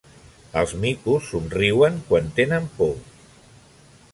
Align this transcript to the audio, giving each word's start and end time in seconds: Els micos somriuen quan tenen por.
Els 0.61 0.71
micos 0.85 1.27
somriuen 1.33 1.99
quan 2.09 2.33
tenen 2.41 2.67
por. 2.81 2.99